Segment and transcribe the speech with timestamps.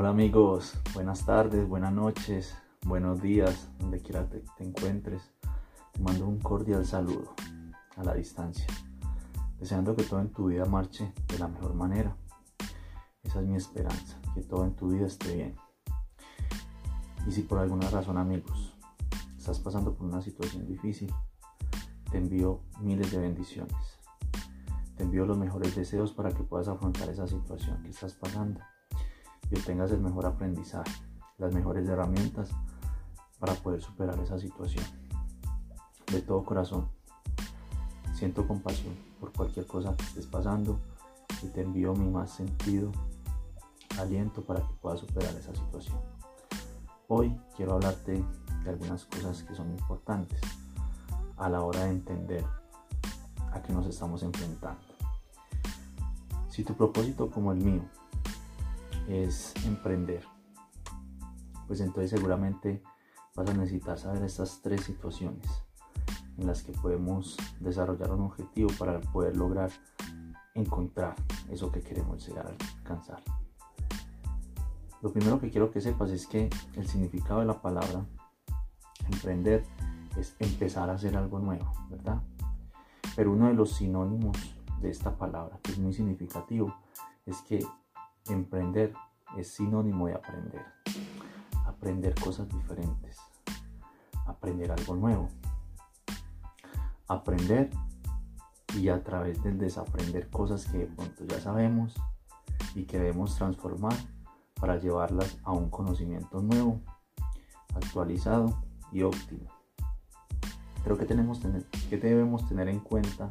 [0.00, 2.56] Hola amigos, buenas tardes, buenas noches,
[2.86, 5.20] buenos días, donde quiera te, te encuentres.
[5.92, 7.34] Te mando un cordial saludo
[7.96, 8.64] a la distancia,
[9.58, 12.16] deseando que todo en tu vida marche de la mejor manera.
[13.24, 15.56] Esa es mi esperanza, que todo en tu vida esté bien.
[17.26, 18.78] Y si por alguna razón amigos
[19.36, 21.12] estás pasando por una situación difícil,
[22.08, 23.98] te envío miles de bendiciones.
[24.96, 28.60] Te envío los mejores deseos para que puedas afrontar esa situación que estás pasando
[29.50, 30.92] y obtengas el mejor aprendizaje,
[31.38, 32.50] las mejores herramientas
[33.38, 34.84] para poder superar esa situación.
[36.12, 36.88] De todo corazón,
[38.14, 40.78] siento compasión por cualquier cosa que estés pasando
[41.42, 42.92] y te envío mi más sentido
[43.98, 45.98] aliento para que puedas superar esa situación.
[47.08, 48.24] Hoy quiero hablarte
[48.64, 50.40] de algunas cosas que son importantes
[51.36, 52.44] a la hora de entender
[53.52, 54.80] a qué nos estamos enfrentando.
[56.48, 57.82] Si tu propósito como el mío
[59.08, 60.22] es emprender,
[61.66, 62.82] pues entonces seguramente
[63.34, 65.46] vas a necesitar saber estas tres situaciones
[66.36, 69.70] en las que podemos desarrollar un objetivo para poder lograr
[70.54, 71.14] encontrar
[71.50, 73.22] eso que queremos llegar a alcanzar.
[75.00, 78.04] Lo primero que quiero que sepas es que el significado de la palabra
[79.10, 79.64] emprender
[80.16, 82.20] es empezar a hacer algo nuevo, ¿verdad?
[83.14, 84.36] Pero uno de los sinónimos
[84.80, 86.74] de esta palabra, que es muy significativo,
[87.26, 87.64] es que
[88.28, 88.92] emprender
[89.36, 90.64] es sinónimo de aprender.
[91.66, 93.18] Aprender cosas diferentes.
[94.26, 95.28] Aprender algo nuevo.
[97.06, 97.70] Aprender
[98.74, 101.94] y a través del desaprender cosas que pronto ya sabemos
[102.74, 103.94] y que debemos transformar
[104.60, 106.80] para llevarlas a un conocimiento nuevo,
[107.74, 108.62] actualizado
[108.92, 109.48] y óptimo.
[110.84, 111.40] Creo que, tenemos
[111.88, 113.30] que debemos tener en cuenta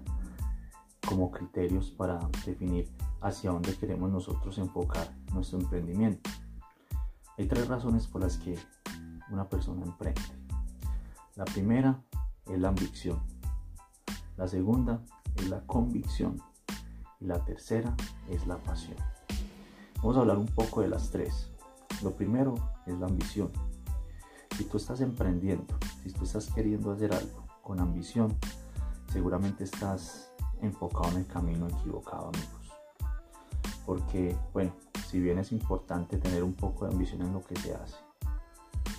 [1.07, 6.29] como criterios para definir hacia dónde queremos nosotros enfocar nuestro emprendimiento.
[7.37, 8.57] Hay tres razones por las que
[9.29, 10.21] una persona emprende.
[11.35, 12.01] La primera
[12.47, 13.19] es la ambición.
[14.37, 15.01] La segunda
[15.35, 16.41] es la convicción.
[17.19, 17.95] Y la tercera
[18.29, 18.97] es la pasión.
[19.97, 21.51] Vamos a hablar un poco de las tres.
[22.03, 23.51] Lo primero es la ambición.
[24.55, 28.35] Si tú estás emprendiendo, si tú estás queriendo hacer algo, con ambición,
[29.11, 32.56] seguramente estás enfocado en el camino equivocado, amigos.
[33.87, 34.73] Porque, bueno,
[35.07, 37.95] si bien es importante tener un poco de ambición en lo que se hace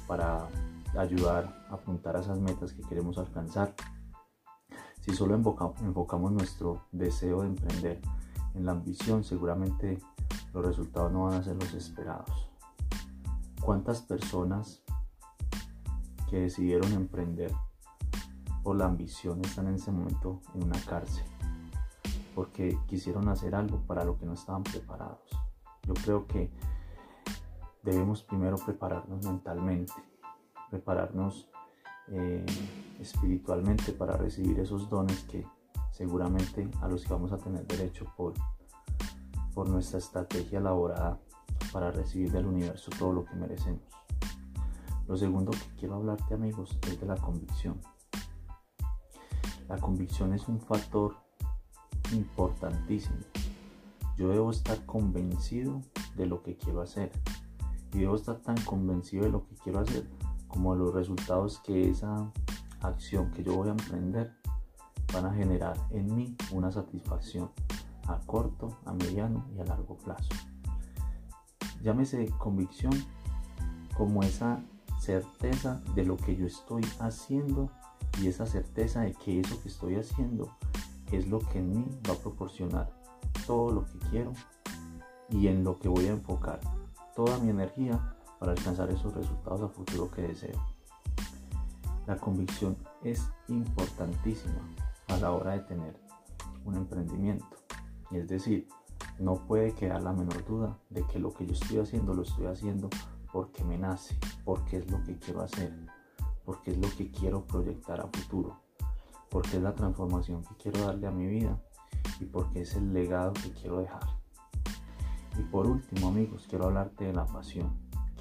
[0.06, 0.49] para
[0.97, 3.75] ayudar a apuntar a esas metas que queremos alcanzar,
[5.00, 8.00] si solo enfocamos nuestro deseo de emprender
[8.54, 9.99] en la ambición, seguramente
[10.54, 12.50] los resultados no van a ser los esperados.
[13.60, 14.82] ¿Cuántas personas
[16.31, 17.53] que decidieron emprender
[18.62, 21.25] por la ambición están en ese momento en una cárcel,
[22.38, 25.28] porque quisieron hacer algo para lo que no estaban preparados.
[25.82, 26.53] Yo creo que
[27.82, 29.93] debemos primero prepararnos mentalmente,
[30.71, 31.50] prepararnos
[32.06, 32.47] eh,
[33.00, 35.44] espiritualmente para recibir esos dones que
[35.91, 38.34] seguramente a los que vamos a tener derecho por,
[39.53, 41.19] por nuestra estrategia elaborada
[41.72, 43.82] para recibir del universo todo lo que merecemos.
[45.09, 47.81] Lo segundo que quiero hablarte amigos es de la convicción.
[49.66, 51.26] La convicción es un factor
[52.12, 53.19] importantísimo.
[54.16, 55.80] Yo debo estar convencido
[56.16, 57.12] de lo que quiero hacer.
[57.92, 60.06] Y debo estar tan convencido de lo que quiero hacer
[60.48, 62.30] como de los resultados que esa
[62.80, 64.34] acción que yo voy a emprender
[65.12, 67.50] van a generar en mí una satisfacción
[68.06, 70.28] a corto, a mediano y a largo plazo.
[71.82, 72.92] Llámese convicción
[73.96, 74.62] como esa
[75.00, 77.70] certeza de lo que yo estoy haciendo
[78.20, 80.50] y esa certeza de que eso que estoy haciendo
[81.16, 82.91] es lo que en mí va a proporcionar
[83.46, 84.32] todo lo que quiero
[85.30, 86.60] y en lo que voy a enfocar
[87.14, 90.60] toda mi energía para alcanzar esos resultados a futuro que deseo.
[92.06, 94.60] La convicción es importantísima
[95.08, 96.00] a la hora de tener
[96.64, 97.46] un emprendimiento.
[98.10, 98.69] Es decir,
[99.19, 102.46] no puede quedar la menor duda de que lo que yo estoy haciendo lo estoy
[102.46, 102.88] haciendo
[103.32, 105.72] porque me nace, porque es lo que quiero hacer
[106.49, 108.58] porque es lo que quiero proyectar a futuro,
[109.30, 111.60] porque es la transformación que quiero darle a mi vida
[112.20, 114.19] y porque es el legado que quiero dejar.
[115.38, 117.72] Y por último, amigos, quiero hablarte de la pasión.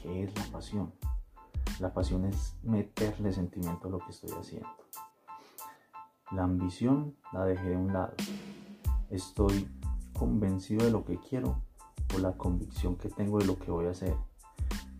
[0.01, 0.93] ¿Qué es la pasión?
[1.79, 4.69] La pasión es meterle sentimiento a lo que estoy haciendo.
[6.31, 8.13] La ambición la dejé de un lado.
[9.09, 9.67] Estoy
[10.13, 11.61] convencido de lo que quiero
[12.07, 14.15] por la convicción que tengo de lo que voy a hacer.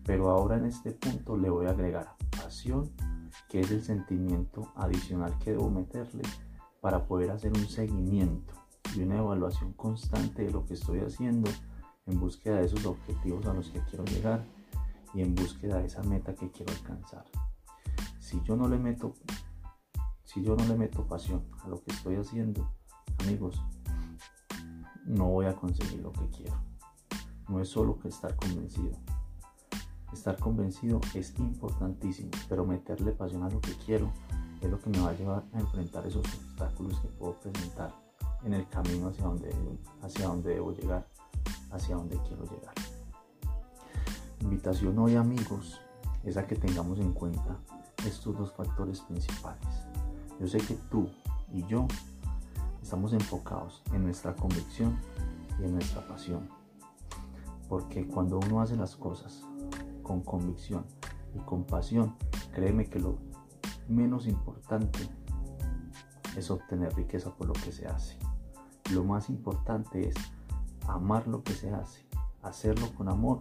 [0.04, 2.90] Pero ahora en este punto le voy a agregar pasión
[3.48, 6.22] que es el sentimiento adicional que debo meterle
[6.80, 8.54] para poder hacer un seguimiento
[8.94, 11.50] y una evaluación constante de lo que estoy haciendo
[12.06, 14.44] en búsqueda de esos objetivos a los que quiero llegar
[15.14, 17.24] y en búsqueda de esa meta que quiero alcanzar.
[18.18, 19.14] Si yo no le meto
[20.24, 22.70] si yo no le meto pasión a lo que estoy haciendo,
[23.20, 23.62] amigos,
[25.06, 26.62] no voy a conseguir lo que quiero.
[27.48, 28.92] No es solo que estar convencido.
[30.12, 34.10] Estar convencido es importantísimo, pero meterle pasión a lo que quiero
[34.60, 37.92] es lo que me va a llevar a enfrentar esos obstáculos que puedo presentar
[38.42, 39.54] en el camino hacia donde,
[40.02, 41.06] hacia donde debo llegar,
[41.70, 42.74] hacia donde quiero llegar.
[44.40, 45.80] invitación hoy amigos
[46.24, 47.58] es a que tengamos en cuenta
[48.06, 49.68] estos dos factores principales.
[50.40, 51.08] Yo sé que tú
[51.52, 51.86] y yo
[52.82, 54.98] estamos enfocados en nuestra convicción
[55.60, 56.48] y en nuestra pasión.
[57.68, 59.42] Porque cuando uno hace las cosas
[60.08, 60.86] con convicción
[61.34, 62.16] y con pasión,
[62.54, 63.18] créeme que lo
[63.88, 65.00] menos importante
[66.34, 68.18] es obtener riqueza por lo que se hace.
[68.90, 70.14] Lo más importante es
[70.86, 72.06] amar lo que se hace,
[72.42, 73.40] hacerlo con amor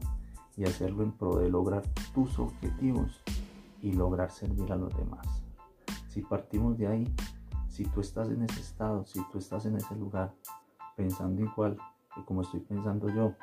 [0.57, 1.83] y hacerlo en pro de lograr
[2.13, 3.23] tus objetivos
[3.81, 5.25] y lograr servir a los demás.
[6.09, 7.15] Si partimos de ahí,
[7.69, 10.33] si tú estás en ese estado, si tú estás en ese lugar
[10.97, 11.77] pensando igual
[12.13, 13.35] que como estoy pensando yo,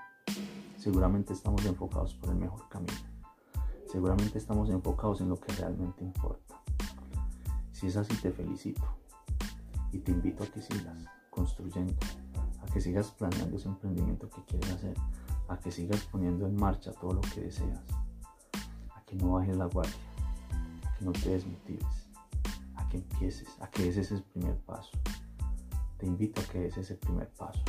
[0.76, 3.13] seguramente estamos enfocados por el mejor camino.
[3.94, 6.60] Seguramente estamos enfocados en lo que realmente importa.
[7.70, 8.82] Si es así, te felicito
[9.92, 10.98] y te invito a que sigas
[11.30, 11.94] construyendo,
[12.60, 14.96] a que sigas planeando ese emprendimiento que quieres hacer,
[15.46, 17.84] a que sigas poniendo en marcha todo lo que deseas,
[18.96, 19.94] a que no bajes la guardia,
[20.88, 22.08] a que no te desmotives,
[22.74, 24.90] a que empieces, a que ese es el primer paso.
[25.98, 27.62] Te invito a que ese es el primer paso.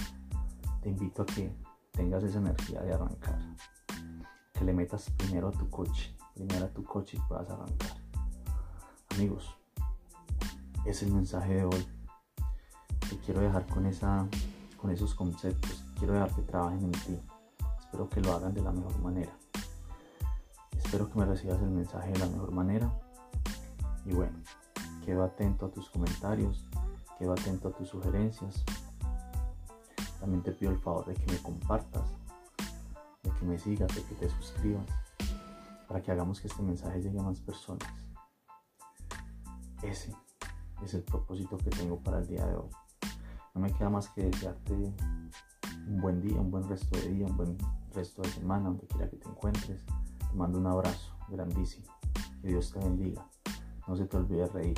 [0.81, 1.56] Te invito a que
[1.92, 3.38] tengas esa energía de arrancar,
[4.57, 7.98] que le metas primero a tu coche, primero a tu coche y puedas arrancar.
[9.16, 9.56] Amigos,
[10.86, 11.88] es el mensaje de hoy.
[13.10, 14.28] Te quiero dejar con, esa,
[14.81, 15.84] con esos conceptos.
[15.98, 17.19] Quiero dejar que trabajen en ti.
[17.80, 19.31] Espero que lo hagan de la mejor manera.
[20.78, 22.90] Espero que me recibas el mensaje de la mejor manera.
[24.06, 24.38] Y bueno,
[25.04, 26.66] quedo atento a tus comentarios,
[27.18, 28.63] quedo atento a tus sugerencias.
[30.19, 32.08] También te pido el favor de que me compartas,
[33.46, 34.86] me sigas, de que te suscribas,
[35.88, 37.88] para que hagamos que este mensaje llegue a más personas.
[39.84, 40.14] Ese
[40.84, 42.70] es el propósito que tengo para el día de hoy.
[43.54, 47.38] No me queda más que desearte un buen día, un buen resto de día, un
[47.38, 47.58] buen
[47.94, 49.86] resto de semana, donde quiera que te encuentres.
[49.86, 51.88] Te mando un abrazo grandísimo.
[52.42, 53.26] Que Dios te bendiga.
[53.88, 54.76] No se te olvide reír.